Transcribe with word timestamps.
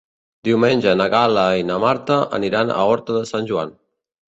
Diumenge 0.47 0.93
na 1.01 1.07
Gal·la 1.17 1.45
i 1.61 1.67
na 1.69 1.77
Marta 1.85 2.21
aniran 2.41 2.77
a 2.81 2.91
Horta 2.91 3.23
de 3.23 3.27
Sant 3.35 3.51
Joan. 3.55 3.81